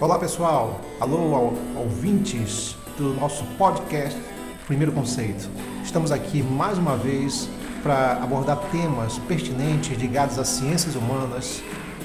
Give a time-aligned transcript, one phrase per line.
[0.00, 4.16] Olá pessoal, alô ouvintes do nosso podcast
[4.64, 5.50] Primeiro Conceito.
[5.82, 7.48] Estamos aqui mais uma vez
[7.82, 11.60] para abordar temas pertinentes ligados às ciências humanas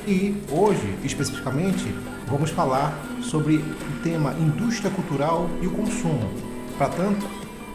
[0.07, 1.86] e hoje, especificamente,
[2.27, 6.32] vamos falar sobre o tema indústria cultural e o consumo.
[6.80, 7.23] Para tanto,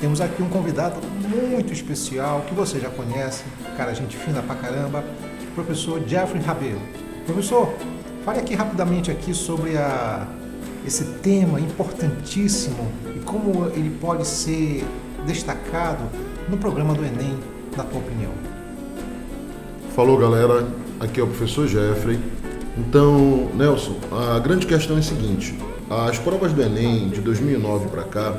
[0.01, 0.97] temos aqui um convidado
[1.29, 3.45] muito especial que você já conhece,
[3.77, 5.05] cara, gente fina pra caramba,
[5.55, 6.83] professor Jeffrey Rabelo.
[7.25, 7.73] Professor,
[8.29, 10.29] fale aqui rapidamente aqui sobre a,
[10.87, 12.87] esse tema importantíssimo
[13.17, 14.85] e como ele pode ser
[15.27, 16.03] destacado
[16.47, 17.39] no programa do Enem,
[17.75, 18.31] na tua opinião.
[19.97, 20.69] Falou galera,
[21.01, 22.19] aqui é o professor Jeffrey.
[22.77, 25.59] Então, Nelson, a grande questão é a seguinte:
[25.89, 28.37] as provas do Enem de 2009 para cá,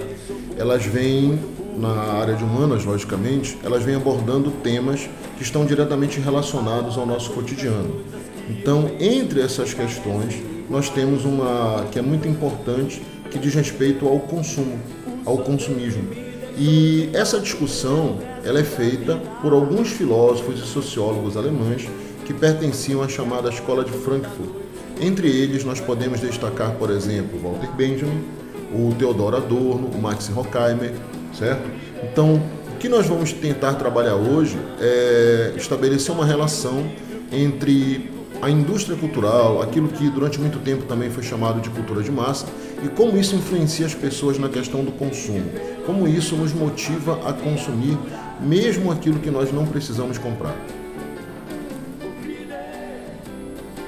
[0.56, 1.40] elas vêm
[1.76, 7.32] na área de humanas, logicamente, elas vêm abordando temas que estão diretamente relacionados ao nosso
[7.32, 8.19] cotidiano.
[8.50, 14.20] Então, entre essas questões, nós temos uma que é muito importante, que diz respeito ao
[14.20, 14.80] consumo,
[15.26, 16.10] ao consumismo.
[16.58, 21.88] E essa discussão, ela é feita por alguns filósofos e sociólogos alemães
[22.26, 24.50] que pertenciam à chamada Escola de Frankfurt.
[25.00, 28.24] Entre eles, nós podemos destacar, por exemplo, Walter Benjamin,
[28.74, 30.92] o Theodor Adorno, o Max Horkheimer,
[31.34, 31.70] certo?
[32.04, 32.42] Então,
[32.76, 36.92] o que nós vamos tentar trabalhar hoje é estabelecer uma relação
[37.32, 42.12] entre a indústria cultural, aquilo que durante muito tempo também foi chamado de cultura de
[42.12, 42.46] massa,
[42.84, 45.52] e como isso influencia as pessoas na questão do consumo,
[45.86, 47.98] como isso nos motiva a consumir
[48.40, 50.56] mesmo aquilo que nós não precisamos comprar.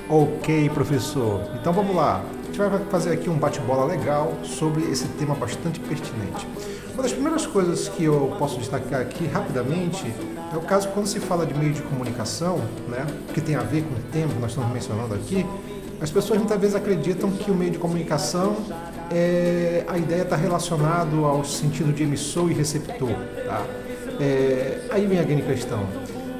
[0.09, 1.49] Ok, professor.
[1.55, 2.21] Então vamos lá.
[2.51, 6.45] Gente vai fazer aqui um bate-bola legal sobre esse tema bastante pertinente.
[6.93, 10.13] Uma das primeiras coisas que eu posso destacar aqui rapidamente
[10.53, 12.57] é o caso quando se fala de meio de comunicação,
[12.89, 15.45] né, que tem a ver com o tema que nós estamos mencionando aqui,
[16.01, 18.57] as pessoas muitas vezes acreditam que o meio de comunicação
[19.09, 23.15] é, a ideia está relacionada ao sentido de emissor e receptor.
[23.45, 23.65] Tá?
[24.19, 25.87] É, aí vem a grande questão.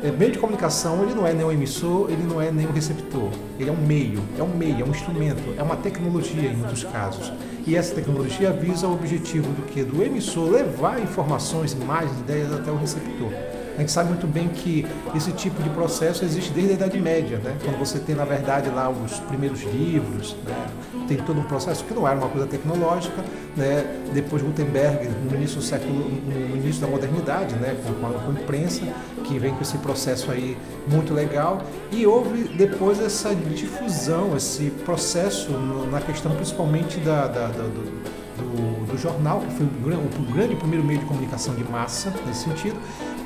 [0.04, 2.72] É, meio de comunicação ele não é nem um emissor, ele não é nem um
[2.72, 3.30] receptor.
[3.60, 6.84] Ele é um meio, é um meio, é um instrumento, é uma tecnologia em muitos
[6.86, 7.32] casos.
[7.68, 9.84] E essa tecnologia visa o objetivo do que?
[9.84, 13.32] Do emissor levar informações, imagens, ideias até o receptor.
[13.82, 17.58] Gente sabe muito bem que esse tipo de processo existe desde a Idade Média, né?
[17.66, 20.68] quando você tem, na verdade, lá os primeiros livros, né?
[21.08, 23.26] tem todo um processo que não era uma coisa tecnológica.
[23.58, 23.84] Né?
[24.14, 27.76] Depois Gutenberg, no início do século, no início da modernidade, né?
[27.84, 28.84] com, com a imprensa,
[29.24, 30.56] que vem com esse processo aí
[30.88, 31.64] muito legal.
[31.92, 35.50] E houve depois essa difusão, esse processo
[35.92, 40.56] na questão principalmente da, da, da do, do, do, jornal, que foi o, o grande
[40.56, 42.78] primeiro meio de comunicação de massa nesse sentido,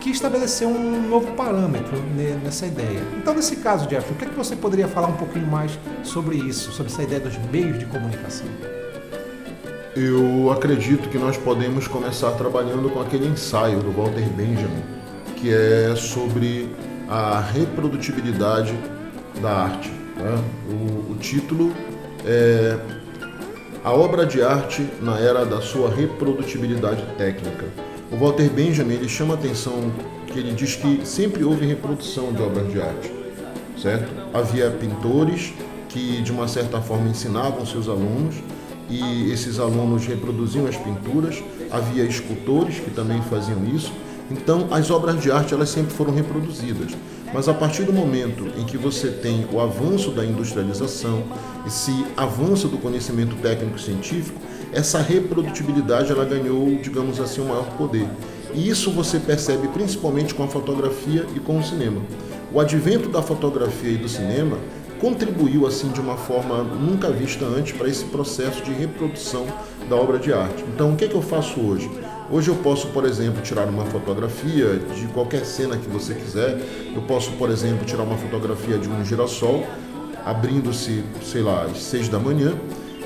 [0.05, 1.97] que um novo parâmetro
[2.43, 3.01] nessa ideia.
[3.17, 6.35] Então, nesse caso, Jeff, o que, é que você poderia falar um pouquinho mais sobre
[6.35, 8.45] isso, sobre essa ideia dos meios de comunicação?
[9.95, 14.83] Eu acredito que nós podemos começar trabalhando com aquele ensaio do Walter Benjamin,
[15.37, 16.69] que é sobre
[17.09, 18.77] a reprodutibilidade
[19.41, 19.89] da arte.
[19.89, 20.43] Né?
[20.69, 21.73] O, o título
[22.23, 22.77] é
[23.83, 27.65] A obra de arte na era da sua reprodutibilidade técnica.
[28.11, 29.91] O Walter Benjamin ele chama a atenção
[30.27, 33.11] que ele diz que sempre houve reprodução de obras de arte,
[33.81, 34.11] certo?
[34.31, 35.53] Havia pintores
[35.89, 38.35] que de uma certa forma ensinavam seus alunos
[38.89, 41.43] e esses alunos reproduziam as pinturas.
[41.71, 43.91] Havia escultores que também faziam isso.
[44.29, 46.91] Então, as obras de arte elas sempre foram reproduzidas.
[47.33, 51.23] Mas a partir do momento em que você tem o avanço da industrialização,
[51.65, 54.39] esse avanço do conhecimento técnico científico,
[54.75, 58.05] essa reprodutibilidade ela ganhou, digamos assim, um maior poder.
[58.53, 62.01] E isso você percebe principalmente com a fotografia e com o cinema.
[62.53, 64.57] O advento da fotografia e do cinema
[64.99, 69.45] contribuiu assim de uma forma nunca vista antes para esse processo de reprodução
[69.89, 70.65] da obra de arte.
[70.73, 71.89] Então, o que, é que eu faço hoje?
[72.29, 76.59] Hoje eu posso, por exemplo, tirar uma fotografia de qualquer cena que você quiser.
[76.93, 79.65] Eu posso, por exemplo, tirar uma fotografia de um girassol,
[80.25, 82.53] abrindo-se, sei lá, às seis da manhã,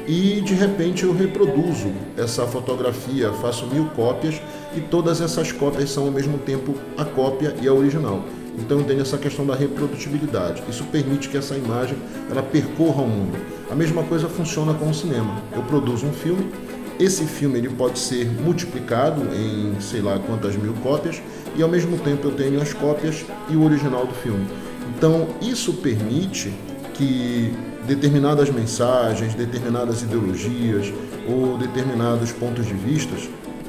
[0.10, 4.42] e de repente eu reproduzo essa fotografia, faço mil cópias
[4.76, 8.26] e todas essas cópias são ao mesmo tempo a cópia e a original.
[8.58, 10.64] Então tem essa questão da reprodutibilidade.
[10.68, 11.96] Isso permite que essa imagem
[12.28, 13.38] ela percorra o mundo.
[13.70, 15.44] A mesma coisa funciona com o cinema.
[15.56, 16.52] Eu produzo um filme,
[17.00, 21.22] esse filme ele pode ser multiplicado em sei lá quantas mil cópias
[21.56, 24.48] e ao mesmo tempo eu tenho as cópias e o original do filme.
[24.98, 26.52] Então isso permite
[26.96, 27.54] que
[27.86, 30.94] determinadas mensagens, determinadas ideologias
[31.28, 33.16] ou determinados pontos de vista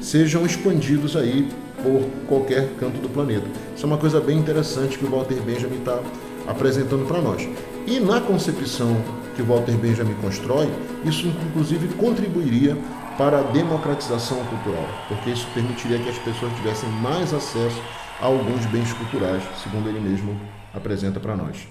[0.01, 1.49] sejam expandidos aí
[1.83, 3.45] por qualquer canto do planeta.
[3.75, 5.99] Isso é uma coisa bem interessante que o Walter Benjamin está
[6.47, 7.47] apresentando para nós.
[7.87, 8.97] E na concepção
[9.35, 10.69] que Walter Benjamin constrói,
[11.05, 12.77] isso inclusive contribuiria
[13.17, 17.81] para a democratização cultural, porque isso permitiria que as pessoas tivessem mais acesso
[18.19, 20.39] a alguns bens culturais, segundo ele mesmo
[20.73, 21.67] apresenta para nós.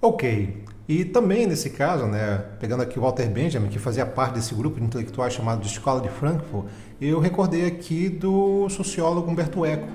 [0.00, 0.64] Ok.
[0.88, 4.78] E também nesse caso, né, pegando aqui o Walter Benjamin, que fazia parte desse grupo
[4.78, 6.66] de intelectuais chamado de Escola de Frankfurt,
[7.00, 9.88] eu recordei aqui do sociólogo Umberto Eco,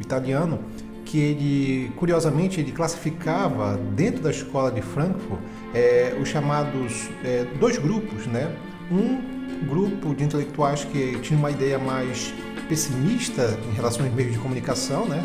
[0.00, 0.60] italiano,
[1.04, 5.40] que ele, curiosamente, ele classificava dentro da Escola de Frankfurt
[5.74, 8.54] é, os chamados é, dois grupos, né?
[8.90, 12.32] Um grupo de intelectuais que tinha uma ideia mais
[12.68, 15.22] pessimista em relação aos meios de comunicação, né?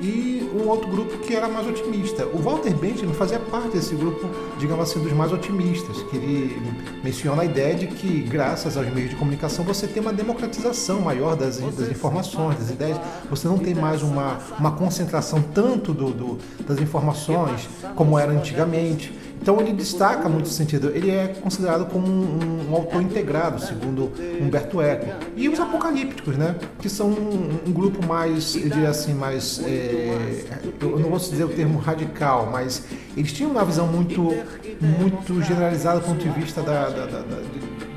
[0.00, 2.26] E um outro grupo que era mais otimista.
[2.26, 4.28] O Walter Benjamin fazia parte desse grupo,
[4.58, 6.62] digamos assim, dos mais otimistas, que ele
[7.02, 11.36] menciona a ideia de que, graças aos meios de comunicação, você tem uma democratização maior
[11.36, 12.98] das, das informações, das ideias,
[13.28, 19.12] você não tem mais uma, uma concentração tanto do, do das informações como era antigamente.
[19.46, 20.90] Então ele destaca muito esse sentido.
[20.92, 24.10] Ele é considerado como um, um, autor integrado, segundo
[24.40, 25.06] Humberto Eco.
[25.36, 26.56] E os apocalípticos, né?
[26.80, 29.60] Que são um, um grupo mais, eu diria assim, mais.
[29.64, 30.42] É,
[30.80, 34.34] eu não vou dizer o termo radical, mas eles tinham uma visão muito,
[34.80, 37.36] muito generalizada do ponto de vista da, da, da, da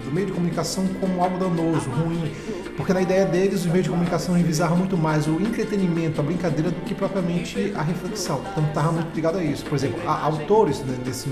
[0.05, 2.31] do meio de comunicação como algo danoso, ruim
[2.79, 6.71] porque na ideia deles, os meios de comunicação revisavam muito mais o entretenimento, a brincadeira,
[6.71, 8.41] do que propriamente a reflexão.
[8.53, 9.65] Então estava muito ligado a isso.
[9.65, 11.27] Por exemplo, autores né, desse,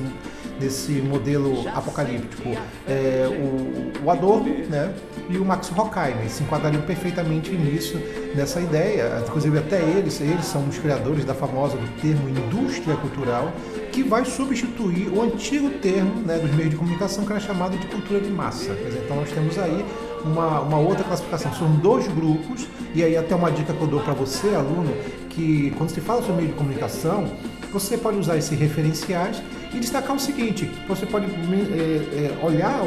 [0.60, 2.50] desse modelo apocalíptico,
[2.88, 4.94] é, o, o, Adorno né,
[5.30, 8.00] e o Max Horkheimer se enquadrariam perfeitamente nisso,
[8.36, 9.24] nessa ideia.
[9.28, 13.52] Inclusive até eles, eles são os criadores da famosa do termo indústria cultural,
[13.92, 17.88] que vai substituir o antigo termo né, dos meios de comunicação que era chamado de
[17.88, 18.74] cultura de massa.
[18.74, 19.86] Dizer, então nós temos aí
[20.24, 21.54] uma, uma outra classificação.
[21.54, 24.94] São dois grupos, e aí até uma dica que eu dou para você, aluno,
[25.30, 27.32] que quando se fala sobre meio de comunicação,
[27.72, 29.42] você pode usar esses referenciais
[29.74, 32.82] e destacar o seguinte: você pode é, é, olhar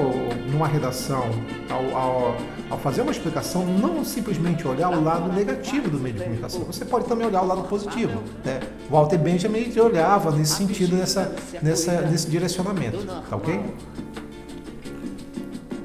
[0.50, 1.28] numa redação,
[1.68, 2.36] ao, ao,
[2.70, 6.84] ao, fazer uma explicação, não simplesmente olhar o lado negativo do meio de comunicação, você
[6.84, 8.22] pode também olhar o lado positivo.
[8.44, 8.60] Né?
[8.90, 12.98] Walter Benjamin olhava nesse sentido, nessa, nessa, nesse direcionamento.
[13.04, 13.60] Tá ok?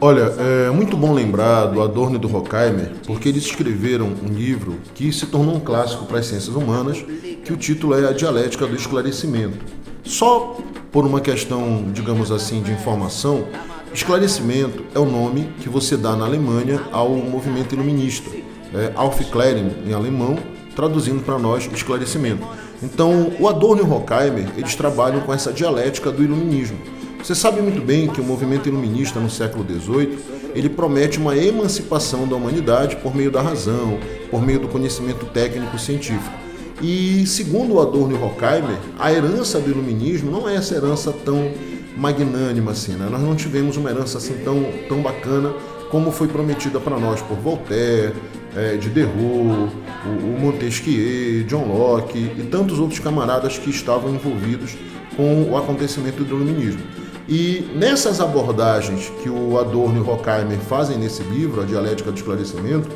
[0.01, 0.33] Olha,
[0.67, 5.11] é muito bom lembrar do Adorno e do Horkheimer, porque eles escreveram um livro que
[5.11, 7.03] se tornou um clássico para as ciências humanas,
[7.43, 9.57] que o título é A Dialética do Esclarecimento.
[10.03, 10.57] Só
[10.95, 13.49] por uma questão, digamos assim, de informação,
[13.93, 18.29] esclarecimento é o nome que você dá na Alemanha ao movimento iluminista.
[18.73, 20.37] É Aufklärung em alemão,
[20.73, 22.47] traduzindo para nós esclarecimento.
[22.81, 26.77] Então, o Adorno e o Horkheimer, eles trabalham com essa dialética do iluminismo
[27.25, 30.19] você sabe muito bem que o movimento iluminista no século XVIII
[30.53, 33.97] ele promete uma emancipação da humanidade por meio da razão,
[34.29, 36.44] por meio do conhecimento técnico científico.
[36.81, 41.51] E segundo Adorno e Horkheimer, a herança do iluminismo não é essa herança tão
[41.97, 43.07] magnânima assim, né?
[43.09, 45.53] Nós não tivemos uma herança assim tão, tão bacana
[45.89, 48.13] como foi prometida para nós por Voltaire,
[48.55, 54.75] é, Diderot, o, o Montesquieu, John Locke e tantos outros camaradas que estavam envolvidos
[55.15, 56.81] com o acontecimento do iluminismo.
[57.27, 62.87] E nessas abordagens que o Adorno e Horkheimer fazem nesse livro, A Dialética do Esclarecimento,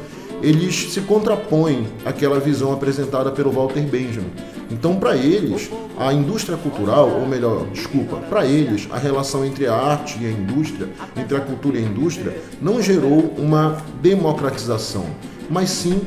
[0.41, 4.31] eles se contrapõem àquela visão apresentada pelo Walter Benjamin.
[4.71, 9.73] Então, para eles, a indústria cultural, ou melhor, desculpa, para eles, a relação entre a
[9.73, 15.05] arte e a indústria, entre a cultura e a indústria, não gerou uma democratização,
[15.49, 16.01] mas sim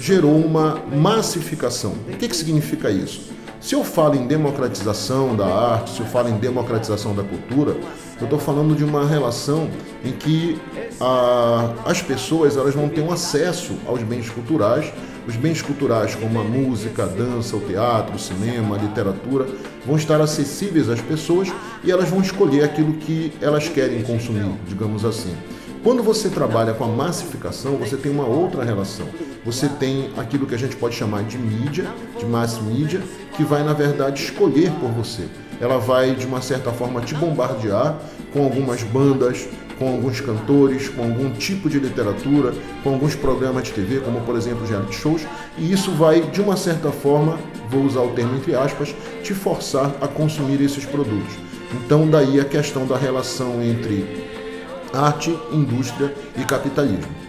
[0.00, 1.92] gerou uma massificação.
[2.08, 3.37] O que, que significa isso?
[3.60, 7.76] Se eu falo em democratização da arte, se eu falo em democratização da cultura,
[8.20, 9.68] eu estou falando de uma relação
[10.04, 10.56] em que
[11.00, 14.92] a, as pessoas elas vão ter um acesso aos bens culturais.
[15.26, 19.46] Os bens culturais, como a música, a dança, o teatro, o cinema, a literatura,
[19.84, 21.52] vão estar acessíveis às pessoas
[21.84, 25.36] e elas vão escolher aquilo que elas querem consumir, digamos assim.
[25.82, 29.06] Quando você trabalha com a massificação, você tem uma outra relação.
[29.44, 31.86] Você tem aquilo que a gente pode chamar de mídia,
[32.18, 33.00] de mass media,
[33.38, 35.28] que vai, na verdade, escolher por você.
[35.60, 37.96] Ela vai, de uma certa forma, te bombardear
[38.32, 42.52] com algumas bandas, com alguns cantores, com algum tipo de literatura,
[42.82, 45.22] com alguns programas de TV, como por exemplo reality shows,
[45.56, 47.38] e isso vai, de uma certa forma,
[47.70, 48.92] vou usar o termo entre aspas,
[49.22, 51.34] te forçar a consumir esses produtos.
[51.72, 54.26] Então, daí a questão da relação entre
[54.92, 57.27] arte, indústria e capitalismo.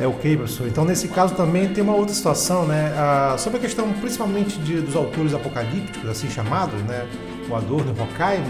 [0.00, 0.66] É ok, professor.
[0.66, 2.90] Então, nesse caso também tem uma outra situação, né?
[2.96, 7.06] Ah, sobre a questão principalmente de, dos autores apocalípticos, assim chamados, né?
[7.50, 8.42] O Adorno e o Horkheim,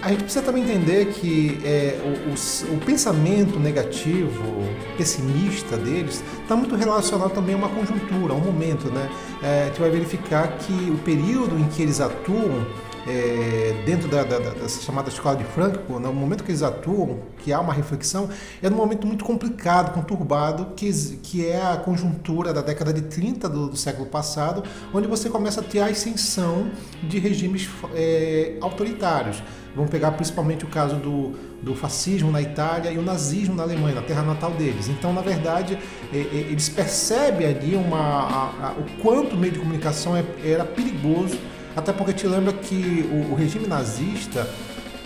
[0.00, 4.64] a gente precisa também entender que é, o, o, o, pensamento negativo,
[4.96, 9.10] pessimista deles, está muito relacionado também a uma conjuntura, a um momento, né?
[9.42, 12.64] É, a gente vai verificar que o período em que eles atuam
[13.06, 17.52] é, dentro da, da, dessa chamada escola de Frankfurt, no momento que eles atuam, que
[17.52, 18.28] há uma reflexão,
[18.62, 20.90] é num momento muito complicado, conturbado, que,
[21.22, 25.60] que é a conjuntura da década de 30 do, do século passado, onde você começa
[25.60, 26.70] a ter a ascensão
[27.02, 29.42] de regimes é, autoritários.
[29.74, 31.30] Vamos pegar principalmente o caso do,
[31.62, 34.88] do fascismo na Itália e o nazismo na Alemanha, na terra natal deles.
[34.88, 35.78] Então, na verdade,
[36.12, 40.24] é, é, eles percebem ali uma, a, a, o quanto o meio de comunicação é,
[40.44, 41.38] era perigoso
[41.76, 44.48] até porque te lembra que o, o regime nazista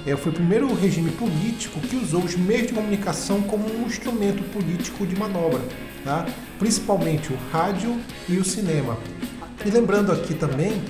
[0.06, 4.42] é, foi o primeiro regime político que usou os meios de comunicação como um instrumento
[4.52, 5.60] político de manobra,
[6.04, 6.26] tá?
[6.58, 8.96] principalmente o rádio e o cinema.
[9.64, 10.80] E lembrando aqui também,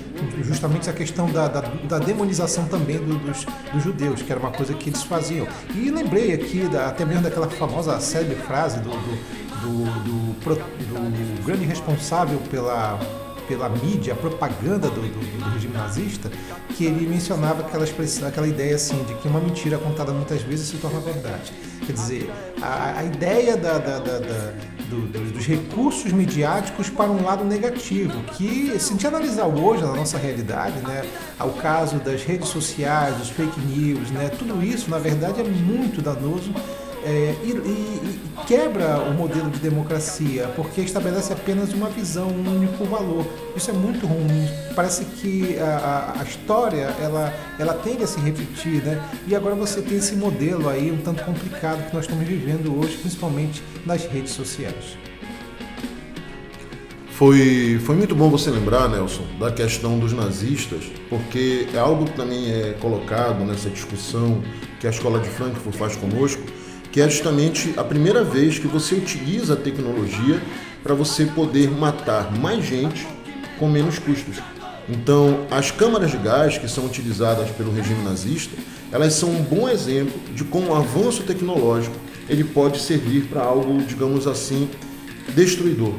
[0.43, 3.43] justamente a questão da, da, da demonização também do, dos,
[3.73, 5.47] dos, judeus, que era uma coisa que eles faziam.
[5.73, 11.65] E lembrei aqui da, até mesmo daquela famosa célebre frase do, do, do, do grande
[11.65, 12.99] responsável pela
[13.47, 16.29] pela mídia, a propaganda do, do, do, regime nazista,
[16.75, 17.85] que ele mencionava aquela,
[18.27, 21.53] aquela ideia assim de que uma mentira contada muitas vezes se torna verdade.
[21.85, 24.19] Quer dizer, a, a ideia da, da, da,
[24.89, 29.93] do, dos recursos midiáticos para um lado negativo, que se a gente analisar hoje na
[29.93, 31.03] nossa realidade, né,
[31.39, 36.01] ao caso das redes sociais, dos fake news, né, tudo isso na verdade é muito
[36.01, 36.53] danoso
[37.07, 42.83] é, e, e, quebra o modelo de democracia, porque estabelece apenas uma visão, um único
[42.83, 43.25] valor.
[43.55, 44.47] Isso é muito ruim.
[44.75, 49.01] Parece que a, a, a história ela, ela tende a se repetir, né?
[49.25, 52.97] E agora você tem esse modelo aí um tanto complicado que nós estamos vivendo hoje,
[52.97, 54.97] principalmente nas redes sociais.
[57.11, 62.11] Foi, foi muito bom você lembrar, Nelson, da questão dos nazistas, porque é algo que
[62.11, 64.43] também é colocado nessa discussão
[64.79, 66.43] que a Escola de Frankfurt faz conosco,
[66.97, 70.41] que é justamente a primeira vez que você utiliza a tecnologia
[70.81, 73.07] para você poder matar mais gente
[73.59, 74.37] com menos custos.
[74.89, 78.57] Então, as câmaras de gás que são utilizadas pelo regime nazista,
[78.91, 81.95] elas são um bom exemplo de como o avanço tecnológico
[82.27, 84.67] ele pode servir para algo, digamos assim,
[85.35, 85.93] destruidor,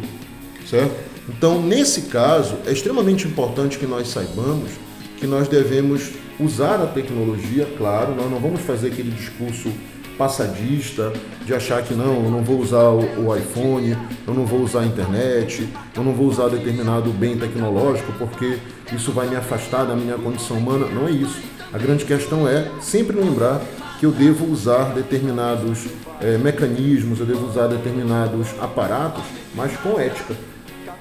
[0.68, 0.96] certo?
[1.28, 4.72] Então, nesse caso, é extremamente importante que nós saibamos
[5.16, 9.70] que nós devemos usar a tecnologia, claro, nós não vamos fazer aquele discurso
[10.18, 11.12] passadista,
[11.46, 13.96] de achar que não, eu não vou usar o, iPhone,
[14.26, 18.58] eu não vou usar a internet, eu não vou usar determinado bem tecnológico porque
[18.92, 20.86] isso vai me afastar da minha condição humana.
[20.86, 21.40] Não é isso.
[21.72, 23.62] A grande questão é sempre lembrar
[24.00, 25.86] que eu devo usar determinados
[26.20, 29.22] é, mecanismos, eu devo usar determinados aparatos,
[29.54, 30.34] mas com ética.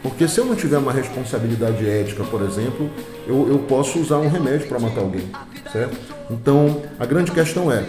[0.01, 2.89] Porque se eu não tiver uma responsabilidade ética, por exemplo,
[3.27, 5.23] eu, eu posso usar um remédio para matar alguém,
[5.71, 5.97] certo?
[6.29, 7.83] Então, a grande questão é,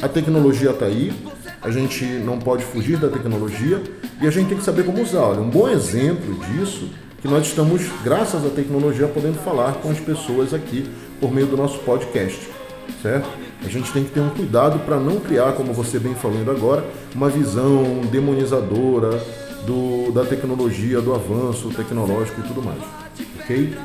[0.00, 1.12] a tecnologia está aí,
[1.60, 3.82] a gente não pode fugir da tecnologia
[4.20, 5.20] e a gente tem que saber como usar.
[5.20, 6.88] Olha, um bom exemplo disso
[7.20, 10.88] que nós estamos, graças à tecnologia, podendo falar com as pessoas aqui
[11.20, 12.48] por meio do nosso podcast,
[13.02, 13.28] certo?
[13.64, 16.84] A gente tem que ter um cuidado para não criar, como você bem falando agora,
[17.12, 19.20] uma visão demonizadora
[19.66, 22.82] do, da tecnologia, do avanço tecnológico e tudo mais,
[23.40, 23.76] ok?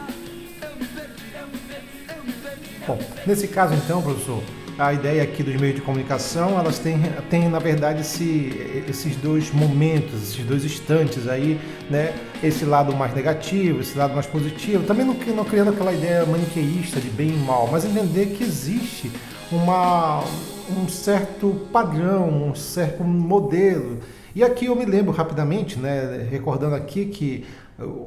[2.86, 4.44] Bom, nesse caso então, professor,
[4.78, 7.00] a ideia aqui dos meios de comunicação, elas têm,
[7.30, 12.14] têm na verdade esse, esses dois momentos, esses dois instantes aí, né?
[12.44, 14.86] Esse lado mais negativo, esse lado mais positivo.
[14.86, 19.12] Também não, não criando aquela ideia maniqueísta de bem e mal, mas entender que existe
[19.52, 20.24] uma,
[20.70, 24.00] um certo padrão, um certo modelo.
[24.36, 27.46] E aqui eu me lembro rapidamente, né, recordando aqui que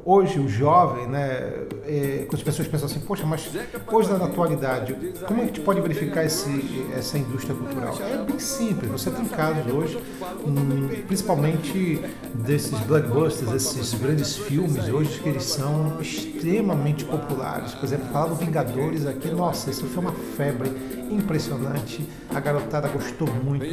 [0.05, 3.51] Hoje, o jovem, né, é, quando as pessoas pensam assim, poxa, mas
[3.91, 4.95] hoje na atualidade,
[5.27, 7.93] como a gente pode verificar esse, essa indústria cultural?
[8.01, 9.99] É bem simples, você tem casos hoje,
[10.45, 12.01] hum, principalmente
[12.33, 17.73] desses blockbusters, esses grandes filmes hoje, que eles são extremamente populares.
[17.73, 20.71] Por exemplo, falar do Vingadores aqui, nossa, isso foi uma febre
[21.09, 23.65] impressionante, a garotada gostou muito.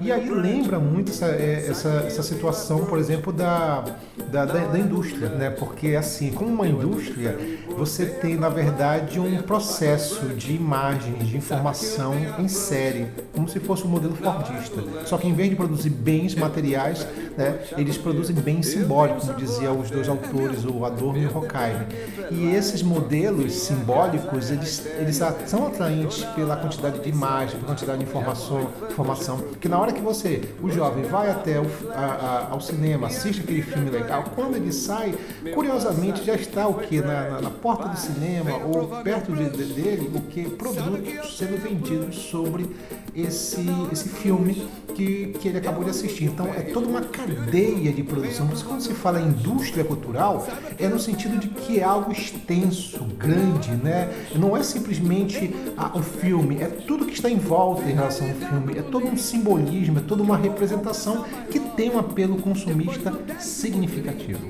[0.00, 3.84] E aí lembra muito essa, é, essa, essa situação, por exemplo, da,
[4.30, 5.42] da, da indústria, né?
[5.42, 5.50] né?
[5.50, 7.36] Porque assim, como uma indústria,
[7.76, 13.84] você tem na verdade um processo de imagens, de informação em série, como se fosse
[13.84, 14.82] um modelo fordista.
[15.04, 17.06] Só que em vez de produzir bens materiais,
[17.36, 21.86] né, eles produzem bens simbólicos, como diziam os dois autores, o Adorno e o Horkheimer.
[22.30, 28.04] E esses modelos simbólicos, eles, eles são atraentes pela quantidade de imagens, pela quantidade de
[28.04, 29.38] informação, informação.
[29.60, 33.40] Que na hora que você, o jovem, vai até o, a, a, ao cinema, assiste
[33.42, 35.14] aquele filme legal, quando ele sai,
[35.54, 39.64] curiosamente já está o que na, na, na, porta do cinema ou perto de, de,
[39.72, 42.74] dele o que produtos sendo vendidos sobre
[43.14, 46.24] esse esse filme que, que ele acabou de assistir.
[46.24, 48.46] Então é toda uma cadeia de produção.
[48.46, 50.46] Por isso quando se fala indústria cultural
[50.78, 54.10] é no sentido de que é algo extenso, grande, né?
[54.34, 58.34] Não é simplesmente ah, o filme, é tudo que está em volta em relação ao
[58.34, 64.40] filme, é todo um simbolismo, é toda uma representação que tem um apelo consumista significativo.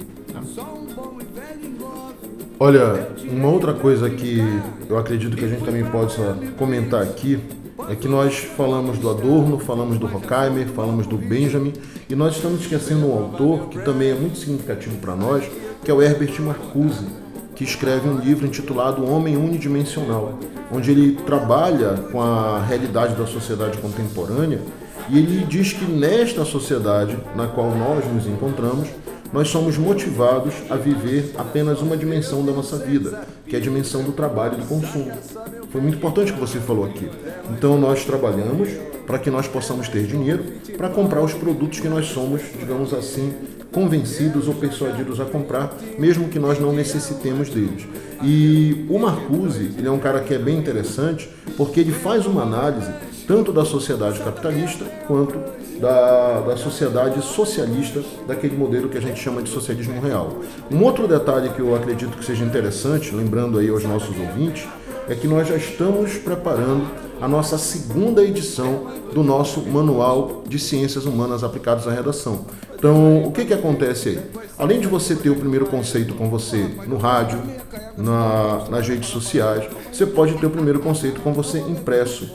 [2.58, 4.38] Olha, uma outra coisa que
[4.88, 6.16] eu acredito que a gente também pode
[6.56, 7.40] comentar aqui
[7.88, 11.72] é que nós falamos do Adorno, falamos do Horkheimer, falamos do Benjamin
[12.08, 15.44] e nós estamos esquecendo um autor que também é muito significativo para nós,
[15.84, 17.06] que é o Herbert Marcuse,
[17.54, 20.38] que escreve um livro intitulado Homem Unidimensional,
[20.72, 24.60] onde ele trabalha com a realidade da sociedade contemporânea
[25.08, 28.88] e ele diz que nesta sociedade na qual nós nos encontramos,
[29.32, 34.02] nós somos motivados a viver apenas uma dimensão da nossa vida, que é a dimensão
[34.02, 35.10] do trabalho e do consumo.
[35.70, 37.08] Foi muito importante o que você falou aqui.
[37.50, 38.68] Então nós trabalhamos
[39.06, 40.44] para que nós possamos ter dinheiro
[40.76, 43.32] para comprar os produtos que nós somos, digamos assim,
[43.72, 47.86] convencidos ou persuadidos a comprar, mesmo que nós não necessitemos deles.
[48.22, 52.42] E o Marcuse, ele é um cara que é bem interessante, porque ele faz uma
[52.42, 52.92] análise
[53.26, 55.38] tanto da sociedade capitalista quanto
[55.80, 60.38] da, da sociedade socialista, daquele modelo que a gente chama de socialismo real.
[60.70, 64.66] Um outro detalhe que eu acredito que seja interessante, lembrando aí aos nossos ouvintes,
[65.08, 66.86] é que nós já estamos preparando
[67.20, 72.44] a nossa segunda edição do nosso Manual de Ciências Humanas Aplicadas à Redação.
[72.74, 74.20] Então, o que, que acontece aí?
[74.58, 77.40] Além de você ter o primeiro conceito com você no rádio,
[77.96, 82.28] na, nas redes sociais, você pode ter o primeiro conceito com você impresso.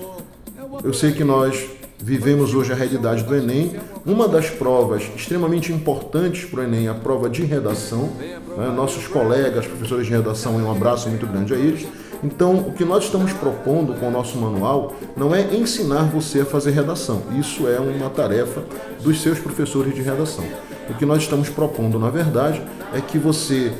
[0.84, 1.66] Eu sei que nós
[1.98, 3.76] vivemos hoje a realidade do Enem.
[4.06, 8.10] Uma das provas extremamente importantes para o Enem é a prova de redação.
[8.20, 8.72] Né?
[8.76, 11.88] Nossos colegas, professores de redação, um abraço muito grande a eles.
[12.24, 16.46] Então, o que nós estamos propondo com o nosso manual não é ensinar você a
[16.46, 17.24] fazer redação.
[17.40, 18.64] Isso é uma tarefa
[19.02, 20.46] dos seus professores de redação.
[20.90, 22.62] O que nós estamos propondo, na verdade,
[22.94, 23.72] é que você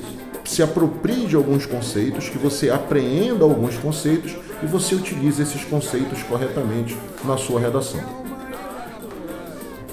[0.44, 6.24] se aproprie de alguns conceitos, que você apreenda alguns conceitos e você utilize esses conceitos
[6.24, 8.02] corretamente na sua redação.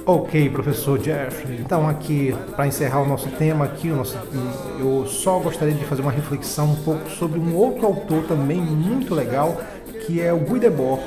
[0.07, 1.51] Ok, professor Jeff.
[1.59, 4.19] Então aqui para encerrar o nosso tema aqui, nosso,
[4.79, 9.15] eu só gostaria de fazer uma reflexão um pouco sobre um outro autor também muito
[9.15, 9.59] legal,
[10.07, 11.03] que é o Guy Debord,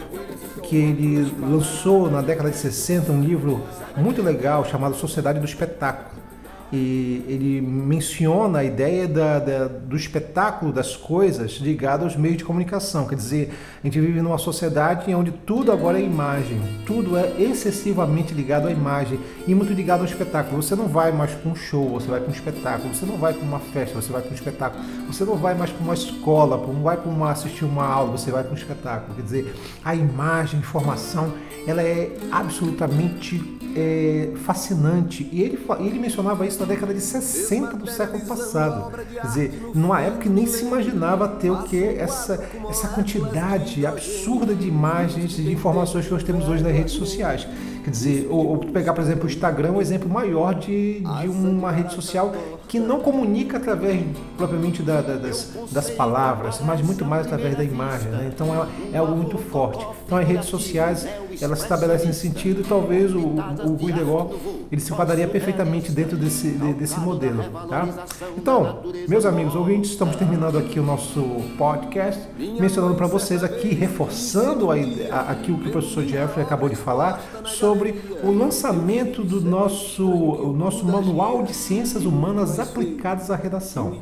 [0.63, 3.61] que ele lançou na década de 60 um livro
[3.95, 6.26] muito legal chamado Sociedade do Espetáculo
[6.71, 12.43] e ele menciona a ideia da, da, do espetáculo das coisas ligado aos meios de
[12.43, 13.07] comunicação.
[13.07, 18.33] Quer dizer, a gente vive numa sociedade onde tudo agora é imagem, tudo é excessivamente
[18.33, 20.61] ligado à imagem e muito ligado ao espetáculo.
[20.61, 22.93] Você não vai mais para um show, você vai para um espetáculo.
[22.93, 24.83] Você não vai para uma festa, você vai para um espetáculo.
[25.07, 28.29] Você não vai mais para uma escola, não vai para uma, assistir uma aula, você
[28.29, 29.15] vai para um espetáculo.
[29.15, 31.33] Quer dizer, a imagem, a informação,
[31.65, 35.29] ela é absolutamente é, fascinante.
[35.31, 38.91] E ele, ele mencionava isso na década de 60 do século passado.
[38.91, 41.83] Quer dizer, numa época que nem se imaginava ter o que?
[41.83, 47.47] Essa, essa quantidade absurda de imagens, de informações que nós temos hoje nas redes sociais.
[47.87, 51.71] Quer dizer, ou, ou pegar, por exemplo, o Instagram, um exemplo maior de, de uma
[51.71, 52.35] rede social
[52.67, 54.03] que não comunica através
[54.35, 58.11] propriamente da, da, das, das palavras, mas muito mais através da imagem.
[58.11, 58.29] Né?
[58.33, 59.87] Então é, é algo muito forte.
[60.05, 61.07] Então as redes sociais
[61.41, 64.31] elas estabelecem sentido e talvez o, o Rui Degó
[64.71, 67.43] ele se enquadraria perfeitamente dentro desse, desse modelo.
[67.69, 67.87] Tá?
[68.35, 71.21] Então, meus amigos ouvintes, estamos terminando aqui o nosso
[71.57, 72.21] podcast,
[72.59, 76.75] mencionando para vocês aqui, reforçando a, a, aqui o que o professor Jeffrey acabou de
[76.75, 77.76] falar sobre
[78.23, 84.01] o lançamento do nosso, o nosso manual de ciências humanas aplicadas à redação.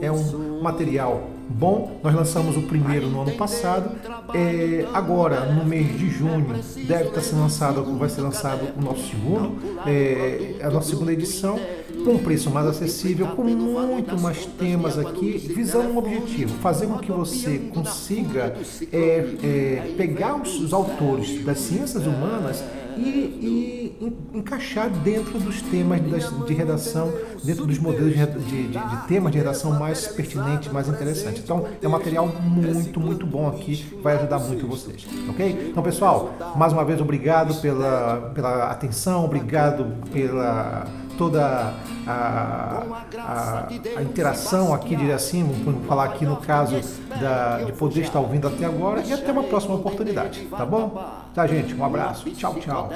[0.00, 3.90] É um material bom, nós lançamos o primeiro no ano passado,
[4.34, 6.46] é, agora no mês de junho
[6.86, 11.58] deve estar sendo lançado, vai ser lançado o nosso segundo, é, a nossa segunda edição,
[12.04, 16.98] com um preço mais acessível, com muito mais temas aqui, visando um objetivo, fazer com
[16.98, 18.56] que você consiga
[18.92, 18.96] é,
[19.42, 22.62] é, pegar os, os autores das ciências humanas
[22.96, 26.00] e, e encaixar dentro dos temas
[26.46, 27.12] de redação,
[27.44, 31.42] dentro dos modelos de, de, de, de temas de redação mais pertinentes, mais interessantes.
[31.42, 35.68] Então, é um material muito, muito bom aqui, vai ajudar muito vocês, ok?
[35.70, 40.86] Então, pessoal, mais uma vez, obrigado pela, pela atenção, obrigado pela
[41.20, 41.74] toda
[42.06, 42.82] a,
[43.18, 46.80] a, a interação aqui, diria assim, vamos falar aqui no caso
[47.20, 50.98] da, de poder estar ouvindo até agora e até uma próxima oportunidade, tá bom?
[51.34, 51.74] Tá, gente?
[51.74, 52.30] Um abraço.
[52.30, 52.90] Tchau, tchau.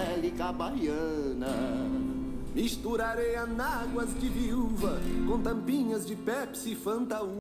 [2.55, 7.23] Misturarei anáguas de viúva com tampinhas de Pepsi Fanta